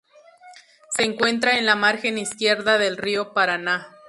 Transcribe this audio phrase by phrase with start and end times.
[0.95, 3.97] Se encuentra en la margen izquierda del río Paraná.